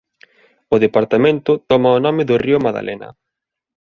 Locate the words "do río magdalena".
2.29-3.09